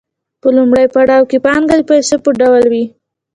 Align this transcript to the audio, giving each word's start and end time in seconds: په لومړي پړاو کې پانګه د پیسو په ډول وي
په 0.41 0.47
لومړي 0.55 0.85
پړاو 0.93 1.27
کې 1.29 1.37
پانګه 1.45 1.75
د 1.79 1.81
پیسو 1.89 2.15
په 2.23 2.29
ډول 2.39 2.63
وي 2.71 2.85